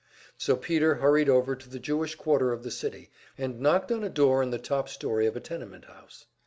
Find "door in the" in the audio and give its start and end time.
4.09-4.57